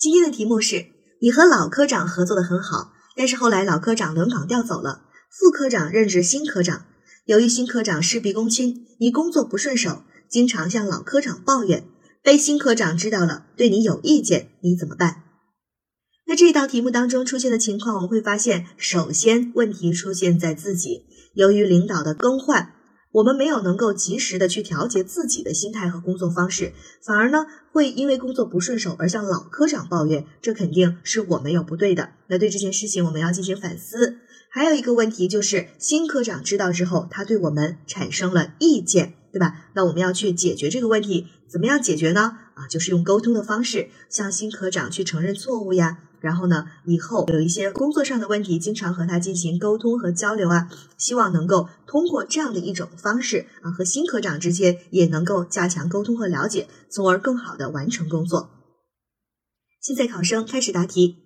[0.00, 0.86] 今天的题目是：
[1.20, 6.86] 你和老科长合作的很好，但是后来老科长轮岗调走了，副科长任职新科长。
[7.26, 11.84] 由于新科长事必躬亲，你工作不顺手，经常向老科长抱怨，
[12.22, 15.24] 被新科长知道了，对你有意见，你怎么办？
[16.26, 21.04] 那这道题目当中出现的情况，我们会发现，首先问题出现在自己，
[21.34, 22.72] 由于领导的更换。
[23.12, 26.72] 我们没有能够及时的去调节自己的心态和工作方式，
[27.02, 32.10] 反而呢会因为工作不顺手而向老科长抱怨，这肯定是我们有不对的。
[32.28, 34.18] 那对这件事情我们要进行反思。
[34.48, 39.70] 还有一个问题就是新科长知道之后，他对我们产生了意见，对吧？
[39.74, 42.38] 那我们要去解决这个问题，怎么样解决呢？
[42.54, 45.98] 啊，就是用沟通的方式向新科长去承认错误呀。
[46.20, 58.50] 然后呢，以后有一些工作上的问题，经常和他进行沟通和交流啊，希望能够通过这样的一种方式啊，和新科长之间也能够加强沟通和了解，从而更好的完成工作。
[59.80, 61.16] 现在考生开始答题。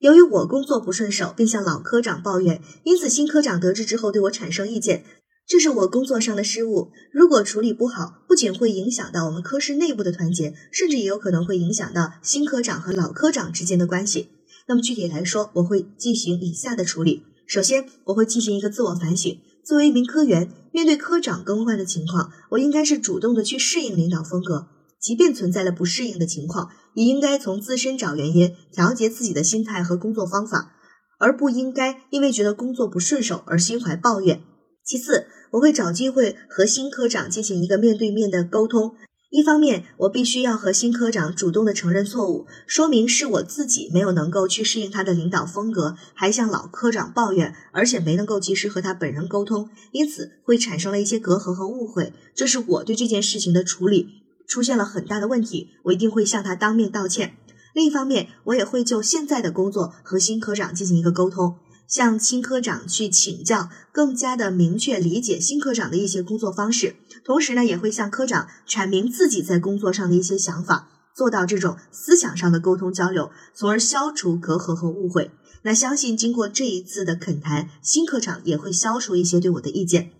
[0.00, 5.04] 由于我工作不顺手，并向老科长抱怨，因此新科长得知之后对我产生意见。
[5.48, 14.28] 这是我工作上的失误，如果处理不好，不仅会影响到我们科室内部的团结，甚至也有可能会影响到新科长和老科长之间的关系。
[14.66, 19.40] 那么具体来说，我会进行以下的处理：首先，我会进行一个自我反省。
[19.64, 24.66] 作为一名科员，面对科长更换的情况，我应该是主动的去适应领导风格，
[25.00, 30.74] 即便存在了不适应的情况，也应该从自身找原因，调节自己的心态和工作方法，
[31.18, 34.42] 而不应该因为觉得工作不顺手而心怀抱怨。
[34.88, 38.94] 其次，我会找机会和新科长进行一个面对面的沟通。
[39.28, 52.14] 一方面，我必须要和新科长主动的承认错误，说明是我自己没有能够去适应他的领导风格，还向老科长抱怨，而且没能够及时和他本人沟通，因此会产生了一些隔阂和误会。
[52.34, 54.08] 这是我对这件事情的处理
[54.46, 57.34] 出现了很大的问题，我一定会向他当面道歉。
[57.74, 61.56] 另一方面，我也会就现在的工作和新科长进行一个沟通。
[61.88, 75.30] 向新科长去请教，更加的明确理解新科长的一些工作方式，同时呢，也会向科长阐明自己在工作上的一些想法，做到这种思想上的沟通交流，从而消除隔阂和误会。
[75.62, 80.12] 那相信经过这一次的恳谈，新科长也会消除一些对我的意见。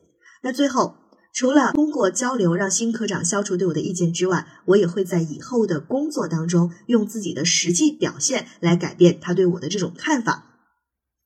[0.42, 0.96] 那最后，
[1.34, 10.46] 除了通过交流让新科长消除对我的意见之外，我也会在以后的工作当中用自己的实际表现来改变他对我的这种看法。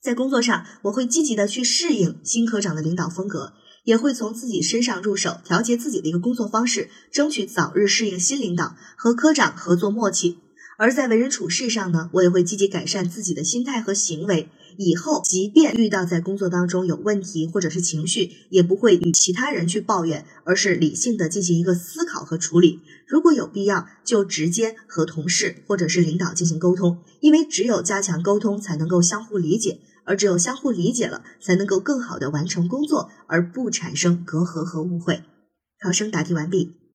[0.03, 3.53] 在工作上，我会积极的去适应新科长的领导风格，
[3.85, 10.39] 也会从自己身上入手，调节自己的一个工作方式，争取早日适应新领导，和科长合作默契。
[10.77, 22.81] 而在为人处事上呢，我也会积极改善自己的心态和行为，以后即便遇到在工作当中有问题或者是情绪，也不会与其他人去抱怨，而是理性的进行一个思考和处理。
[23.07, 29.79] 如果有必要，就直接和同事或者是领导进行沟通，因为只有加强沟通，才能够相互理解。
[30.05, 35.23] 而只有相互理解了，才能够更好的完成工作，而不产生隔阂和误会。
[35.81, 36.77] 考生答题完毕。